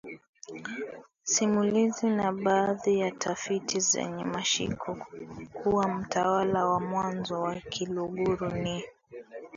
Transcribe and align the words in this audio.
simulizi 1.23 2.09
na 2.09 2.31
baadhi 2.31 2.99
ya 2.99 3.11
tafiti 3.11 3.79
zenye 3.79 4.23
mashiko 4.23 4.97
kuwa 5.53 5.87
Mtawala 5.87 6.65
wa 6.65 6.79
mwanzo 6.79 7.41
wa 7.41 7.55
Kiluguru 7.55 8.51
ni 8.51 8.83